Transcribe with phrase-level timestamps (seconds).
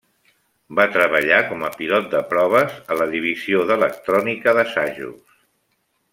[0.77, 5.39] Va treballar com a pilot de proves a la Divisió d'Electrònica d'Assajos.